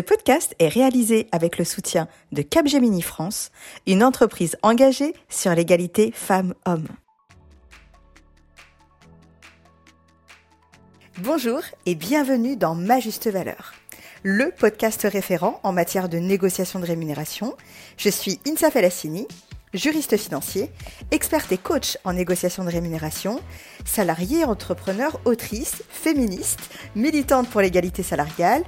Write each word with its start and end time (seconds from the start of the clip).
Ce 0.00 0.02
podcast 0.02 0.54
est 0.58 0.68
réalisé 0.68 1.26
avec 1.30 1.58
le 1.58 1.64
soutien 1.66 2.08
de 2.32 2.40
Capgemini 2.40 3.02
France, 3.02 3.50
une 3.86 4.02
entreprise 4.02 4.56
engagée 4.62 5.12
sur 5.28 5.54
l'égalité 5.54 6.10
femmes-hommes. 6.10 6.88
Bonjour 11.18 11.60
et 11.84 11.94
bienvenue 11.94 12.56
dans 12.56 12.74
Ma 12.74 12.98
Juste 12.98 13.28
Valeur, 13.28 13.74
le 14.22 14.50
podcast 14.50 15.02
référent 15.02 15.60
en 15.64 15.72
matière 15.72 16.08
de 16.08 16.16
négociation 16.16 16.80
de 16.80 16.86
rémunération. 16.86 17.54
Je 17.98 18.08
suis 18.08 18.40
Insa 18.48 18.70
Felassini, 18.70 19.28
juriste 19.74 20.16
financier, 20.16 20.70
experte 21.10 21.52
et 21.52 21.58
coach 21.58 21.98
en 22.04 22.14
négociation 22.14 22.64
de 22.64 22.70
rémunération, 22.70 23.38
salariée, 23.84 24.46
entrepreneur, 24.46 25.20
autrice, 25.26 25.82
féministe, 25.90 26.70
militante 26.96 27.50
pour 27.50 27.60
l'égalité 27.60 28.02
salariale 28.02 28.64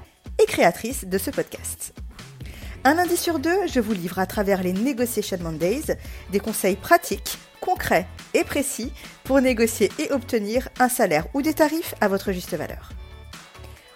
créatrice 0.52 1.06
de 1.06 1.16
ce 1.16 1.30
podcast. 1.30 1.94
Un 2.84 2.92
lundi 2.92 3.16
sur 3.16 3.38
deux, 3.38 3.66
je 3.72 3.80
vous 3.80 3.94
livre 3.94 4.18
à 4.18 4.26
travers 4.26 4.62
les 4.62 4.74
Negotiation 4.74 5.38
Mondays 5.40 5.96
des 6.30 6.40
conseils 6.40 6.76
pratiques, 6.76 7.38
concrets 7.62 8.06
et 8.34 8.44
précis 8.44 8.92
pour 9.24 9.40
négocier 9.40 9.90
et 9.98 10.12
obtenir 10.12 10.68
un 10.78 10.90
salaire 10.90 11.24
ou 11.32 11.40
des 11.40 11.54
tarifs 11.54 11.94
à 12.02 12.08
votre 12.08 12.32
juste 12.32 12.52
valeur. 12.52 12.90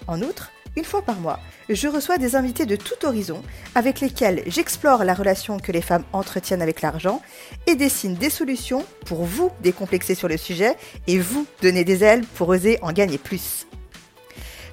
En 0.06 0.22
outre, 0.22 0.50
une 0.76 0.84
fois 0.84 1.02
par 1.02 1.20
mois, 1.20 1.40
je 1.68 1.88
reçois 1.88 2.16
des 2.16 2.36
invités 2.36 2.64
de 2.64 2.76
tout 2.76 3.04
horizon 3.04 3.42
avec 3.74 4.00
lesquels 4.00 4.42
j'explore 4.46 5.04
la 5.04 5.12
relation 5.12 5.58
que 5.58 5.72
les 5.72 5.82
femmes 5.82 6.04
entretiennent 6.14 6.62
avec 6.62 6.80
l'argent 6.80 7.20
et 7.66 7.74
dessine 7.74 8.14
des 8.14 8.30
solutions 8.30 8.86
pour 9.04 9.24
vous 9.24 9.50
décomplexer 9.60 10.14
sur 10.14 10.28
le 10.28 10.38
sujet 10.38 10.74
et 11.06 11.18
vous 11.18 11.46
donner 11.60 11.84
des 11.84 12.02
ailes 12.02 12.24
pour 12.24 12.48
oser 12.48 12.78
en 12.80 12.92
gagner 12.92 13.18
plus. 13.18 13.66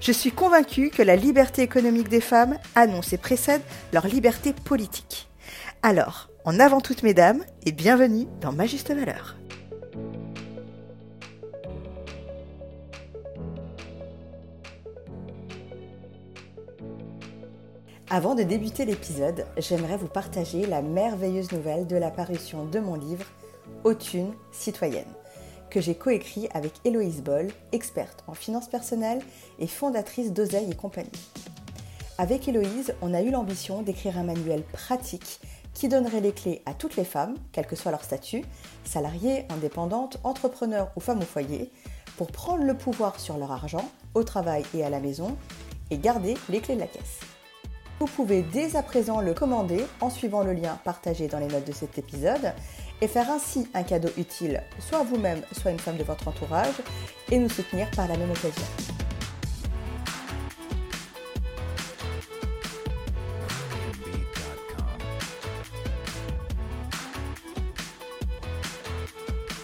Je 0.03 0.11
suis 0.11 0.33
convaincue 0.33 0.89
que 0.89 1.01
la 1.01 1.15
liberté 1.15 1.61
économique 1.61 2.09
des 2.09 2.19
femmes 2.19 2.57
annonce 2.75 3.13
et 3.13 3.17
précède 3.17 3.61
leur 3.93 4.05
liberté 4.05 4.51
politique. 4.51 5.29
Alors, 5.81 6.29
en 6.43 6.59
avant 6.59 6.81
toutes 6.81 7.03
mesdames, 7.03 7.41
et 7.65 7.71
bienvenue 7.71 8.27
dans 8.41 8.51
Ma 8.51 8.65
Juste 8.65 8.93
Valeur. 8.93 9.37
Avant 18.09 18.35
de 18.35 18.43
débuter 18.43 18.83
l'épisode, 18.83 19.45
j'aimerais 19.57 19.95
vous 19.95 20.09
partager 20.09 20.65
la 20.65 20.81
merveilleuse 20.81 21.53
nouvelle 21.53 21.87
de 21.87 21.95
la 21.95 22.11
parution 22.11 22.65
de 22.65 22.79
mon 22.79 22.95
livre 22.95 23.25
Autune 23.85 24.33
citoyenne, 24.51 25.05
que 25.73 25.81
j'ai 25.81 25.95
coécrit 25.95 26.47
avec 26.53 26.71
Héloïse 26.85 27.23
Boll, 27.23 27.47
experte 27.71 28.23
en 28.27 28.35
finances 28.35 28.69
personnelles 28.69 29.23
et 29.57 29.65
fondatrice 29.65 30.31
d'Oseille 30.31 30.69
et 30.69 30.75
compagnie. 30.75 31.09
Avec 32.19 32.47
Héloïse, 32.47 32.93
on 33.01 33.11
a 33.11 33.23
eu 33.23 33.31
l'ambition 33.31 33.81
d'écrire 33.81 34.19
un 34.19 34.23
manuel 34.23 34.61
pratique 34.61 35.39
qui 35.73 35.87
donnerait 35.87 36.21
les 36.21 36.31
clés 36.31 36.61
à 36.67 36.75
toutes 36.75 36.95
les 36.95 37.03
femmes, 37.03 37.33
quel 37.51 37.65
que 37.65 37.75
soit 37.75 37.89
leur 37.89 38.03
statut, 38.03 38.43
salariées, 38.85 39.47
indépendantes, 39.49 40.19
entrepreneurs 40.23 40.91
ou 40.95 40.99
femmes 40.99 41.21
au 41.23 41.25
foyer, 41.25 41.71
pour 42.17 42.31
prendre 42.31 42.63
le 42.63 42.77
pouvoir 42.77 43.19
sur 43.19 43.39
leur 43.39 43.51
argent, 43.51 43.89
au 44.13 44.23
travail 44.23 44.63
et 44.75 44.83
à 44.83 44.91
la 44.91 44.99
maison, 44.99 45.35
et 45.89 45.97
garder 45.97 46.35
les 46.49 46.59
clés 46.59 46.75
de 46.75 46.81
la 46.81 46.87
caisse. 46.87 47.19
Vous 47.99 48.05
pouvez 48.05 48.43
dès 48.43 48.75
à 48.75 48.83
présent 48.83 49.21
le 49.21 49.33
commander 49.33 49.83
en 50.01 50.11
suivant 50.11 50.43
le 50.43 50.53
lien 50.53 50.77
partagé 50.83 51.27
dans 51.27 51.39
les 51.39 51.47
notes 51.47 51.65
de 51.65 51.71
cet 51.71 51.97
épisode 51.97 52.53
et 53.03 53.07
faire 53.07 53.29
ainsi 53.29 53.67
un 53.73 53.83
cadeau 53.83 54.07
utile 54.17 54.63
soit 54.79 54.99
à 54.99 55.03
vous-même, 55.03 55.41
soit 55.51 55.71
à 55.71 55.73
une 55.73 55.79
femme 55.79 55.97
de 55.97 56.05
votre 56.05 56.25
entourage 56.25 56.75
et 57.29 57.37
nous 57.37 57.49
soutenir 57.49 57.91
par 57.91 58.07
la 58.07 58.15
même 58.15 58.31
occasion. 58.31 58.63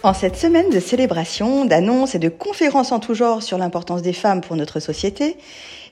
En 0.03 0.13
cette 0.13 0.35
semaine 0.35 0.69
de 0.69 0.79
célébration, 0.81 1.63
d'annonces 1.63 2.15
et 2.15 2.19
de 2.19 2.29
conférences 2.29 2.91
en 2.91 2.99
tout 2.99 3.13
genre 3.13 3.41
sur 3.41 3.57
l'importance 3.57 4.01
des 4.01 4.13
femmes 4.13 4.41
pour 4.41 4.57
notre 4.57 4.81
société, 4.81 5.37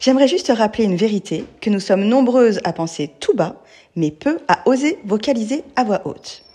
j'aimerais 0.02 0.28
juste 0.28 0.52
rappeler 0.54 0.84
une 0.84 0.98
vérité 0.98 1.46
que 1.62 1.70
nous 1.70 1.80
sommes 1.80 2.04
nombreuses 2.04 2.60
à 2.66 2.74
penser 2.74 3.12
tout 3.22 3.36
bas, 3.36 3.62
mais 3.96 4.12
peu 4.12 4.40
à 4.50 4.68
oser 4.68 5.00
vocaliser 5.06 5.64
à 5.78 5.86
voix 5.86 6.02
haute. 6.06 6.47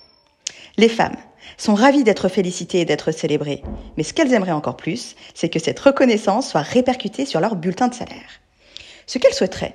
Les 0.78 0.88
femmes 0.88 1.16
sont 1.58 1.74
ravies 1.74 2.04
d'être 2.04 2.28
félicitées 2.28 2.80
et 2.80 2.84
d'être 2.84 3.12
célébrées, 3.12 3.62
mais 3.96 4.02
ce 4.02 4.14
qu'elles 4.14 4.32
aimeraient 4.32 4.52
encore 4.52 4.76
plus, 4.76 5.16
c'est 5.34 5.48
que 5.48 5.58
cette 5.58 5.80
reconnaissance 5.80 6.48
soit 6.48 6.62
répercutée 6.62 7.26
sur 7.26 7.40
leur 7.40 7.56
bulletin 7.56 7.88
de 7.88 7.94
salaire. 7.94 8.40
Ce 9.06 9.18
qu'elles 9.18 9.34
souhaiteraient, 9.34 9.74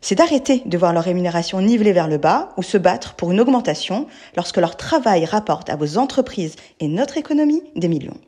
c'est 0.00 0.14
d'arrêter 0.14 0.62
de 0.64 0.78
voir 0.78 0.94
leur 0.94 1.04
rémunération 1.04 1.60
nivelée 1.60 1.92
vers 1.92 2.08
le 2.08 2.16
bas 2.16 2.50
ou 2.56 2.62
se 2.62 2.78
battre 2.78 3.14
pour 3.14 3.32
une 3.32 3.40
augmentation 3.40 4.06
lorsque 4.34 4.56
leur 4.56 4.76
travail 4.76 5.26
rapporte 5.26 5.68
à 5.68 5.76
vos 5.76 5.98
entreprises 5.98 6.56
et 6.80 6.88
notre 6.88 7.18
économie 7.18 7.62
des 7.76 7.88
millions. 7.88 8.18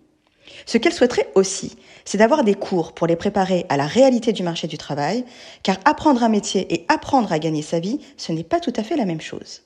Ce 0.67 0.77
qu'elles 0.77 0.93
souhaiteraient 0.93 1.31
aussi, 1.35 1.77
c'est 2.05 2.19
d'avoir 2.19 2.45
des 2.45 2.55
cours 2.55 2.93
pour 2.93 3.07
les 3.07 3.17
préparer 3.17 3.65
à 3.71 3.79
la 3.79 3.87
réalité 3.87 4.33
du 4.33 4.43
marché 4.43 4.67
du 4.67 4.77
travail, 4.77 5.25
car 5.63 5.79
apprendre 5.87 6.23
un 6.23 6.29
métier 6.29 6.73
et 6.75 6.85
apprendre 6.89 7.33
à 7.33 7.39
gagner 7.39 7.63
sa 7.63 7.81
vie, 7.81 8.01
ce 8.19 8.33
n'est 8.33 8.45
pas 8.45 8.61
tout 8.61 8.73
à 8.77 8.83
fait 8.83 8.97
la 8.97 9.07
même 9.07 9.21
chose. 9.21 9.63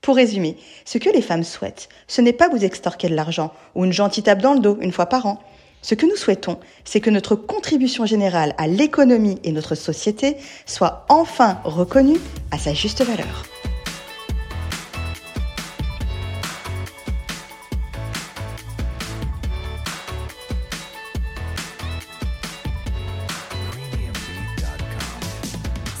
Pour 0.00 0.16
résumer, 0.16 0.56
ce 0.84 0.98
que 0.98 1.10
les 1.10 1.22
femmes 1.22 1.44
souhaitent, 1.44 1.88
ce 2.06 2.20
n'est 2.20 2.32
pas 2.32 2.48
vous 2.48 2.64
extorquer 2.64 3.08
de 3.08 3.16
l'argent 3.16 3.52
ou 3.74 3.84
une 3.84 3.92
gentille 3.92 4.22
tape 4.22 4.40
dans 4.42 4.54
le 4.54 4.60
dos 4.60 4.78
une 4.80 4.92
fois 4.92 5.06
par 5.06 5.26
an, 5.26 5.40
ce 5.82 5.94
que 5.94 6.06
nous 6.06 6.16
souhaitons, 6.16 6.58
c'est 6.84 7.00
que 7.00 7.10
notre 7.10 7.36
contribution 7.36 8.06
générale 8.06 8.54
à 8.58 8.66
l'économie 8.66 9.38
et 9.44 9.52
notre 9.52 9.74
société 9.74 10.36
soit 10.64 11.06
enfin 11.08 11.60
reconnue 11.64 12.18
à 12.50 12.58
sa 12.58 12.74
juste 12.74 13.02
valeur. 13.02 13.44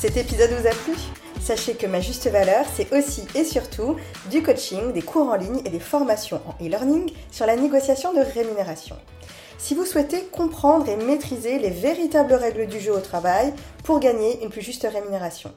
Cet 0.00 0.16
épisode 0.16 0.50
vous 0.50 0.66
a 0.66 0.70
plu? 0.70 0.94
Sachez 1.46 1.74
que 1.74 1.86
ma 1.86 2.00
juste 2.00 2.28
valeur, 2.28 2.64
c'est 2.74 2.92
aussi 2.92 3.22
et 3.36 3.44
surtout 3.44 3.94
du 4.32 4.42
coaching, 4.42 4.92
des 4.92 5.00
cours 5.00 5.28
en 5.28 5.36
ligne 5.36 5.60
et 5.64 5.70
des 5.70 5.78
formations 5.78 6.40
en 6.44 6.64
e-learning 6.64 7.12
sur 7.30 7.46
la 7.46 7.54
négociation 7.54 8.12
de 8.12 8.18
rémunération 8.18 8.96
si 9.58 9.74
vous 9.74 9.84
souhaitez 9.84 10.22
comprendre 10.32 10.88
et 10.88 10.96
maîtriser 10.96 11.58
les 11.58 11.70
véritables 11.70 12.34
règles 12.34 12.66
du 12.66 12.78
jeu 12.78 12.92
au 12.92 13.00
travail 13.00 13.54
pour 13.84 14.00
gagner 14.00 14.42
une 14.42 14.50
plus 14.50 14.60
juste 14.60 14.86
rémunération. 14.90 15.52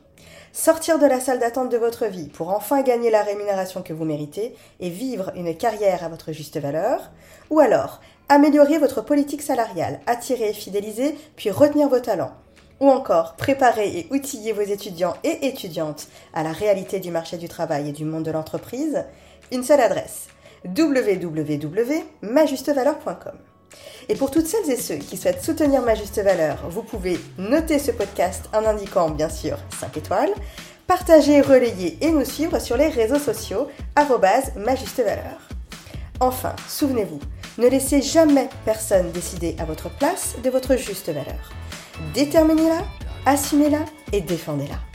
Sortir 0.54 1.00
de 1.00 1.06
la 1.06 1.20
salle 1.20 1.40
d'attente 1.40 1.70
de 1.70 1.78
votre 1.78 2.06
vie 2.06 2.30
pour 2.30 2.50
enfin 2.50 2.82
gagner 2.82 3.10
la 3.10 3.24
rémunération 3.24 3.82
que 3.82 3.94
vous 3.94 4.06
méritez 4.06 4.56
et 4.80 4.90
vivre 4.90 5.32
une 5.36 5.56
carrière 5.56 6.04
à 6.04 6.10
votre 6.10 6.32
juste 6.32 6.60
valeur. 6.60 7.12
Ou 7.50 7.60
alors, 7.60 8.00
améliorer 8.30 8.78
votre 8.78 9.02
politique 9.02 9.42
salariale, 9.42 10.00
attirer 10.08 10.50
et 10.50 10.54
fidéliser, 10.54 11.16
puis 11.36 11.52
retenir 11.52 11.90
vos 11.90 12.00
talents. 12.00 12.34
Ou 12.80 12.90
encore, 12.90 13.36
préparer 13.36 13.98
et 13.98 14.08
outiller 14.12 14.54
vos 14.54 14.62
étudiants 14.62 15.18
et 15.24 15.48
étudiantes 15.48 16.08
à 16.34 16.44
la 16.44 16.52
réalité 16.52 17.00
du 17.00 17.10
marché 17.12 17.38
du 17.38 17.50
travail 17.50 17.90
et 17.90 17.94
du 17.94 18.06
monde 18.06 18.24
de 18.24 18.32
l'entreprise. 18.32 19.04
Une 19.52 19.64
seule 19.64 19.82
adresse 19.82 20.28
www.majustevaleur.com. 20.66 23.38
Et 24.08 24.16
pour 24.16 24.32
toutes 24.32 24.48
celles 24.48 24.72
et 24.72 24.78
ceux 24.78 24.96
qui 24.96 25.18
souhaitent 25.18 25.44
soutenir 25.44 25.82
ma 25.82 25.96
juste 25.96 26.22
valeur, 26.22 26.70
vous 26.70 26.84
pouvez 26.84 27.20
noter 27.38 27.80
ce 27.80 27.92
podcast 27.92 28.46
en 28.54 28.64
indiquant 28.66 29.10
bien 29.10 29.28
sûr 29.30 29.58
5 29.80 29.98
étoiles, 29.98 30.34
partager, 30.88 31.42
relayer 31.42 31.98
et 32.02 32.12
nous 32.12 32.24
suivre 32.26 32.60
sur 32.60 32.78
les 32.78 32.88
réseaux 32.88 33.20
sociaux 33.20 33.68
ma 34.56 34.76
juste 34.76 35.04
valeur. 35.04 35.50
Enfin, 36.20 36.56
souvenez-vous, 36.68 37.20
ne 37.60 37.68
laissez 37.68 38.02
jamais 38.02 38.50
personne 38.66 39.12
décider 39.12 39.56
à 39.60 39.66
votre 39.66 39.90
place 39.90 40.36
de 40.44 40.50
votre 40.50 40.76
juste 40.78 41.10
valeur. 41.10 41.52
Déterminez-la, 42.14 42.84
assumez-la 43.26 43.86
et 44.14 44.22
défendez-la. 44.22 44.89